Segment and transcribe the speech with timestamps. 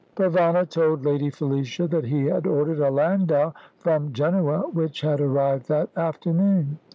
[0.15, 5.67] Provana told Lady Felicia that he had ordered a landau from Genoa, which had arrived
[5.67, 6.79] that afternoon.